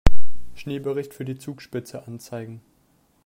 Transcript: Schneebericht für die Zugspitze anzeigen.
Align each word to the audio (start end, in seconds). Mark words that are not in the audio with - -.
Schneebericht 0.55 1.13
für 1.13 1.25
die 1.25 1.37
Zugspitze 1.37 2.07
anzeigen. 2.07 2.59